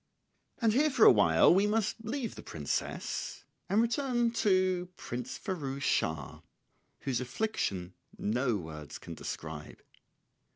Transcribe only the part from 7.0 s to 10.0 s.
whose affliction no words can describe.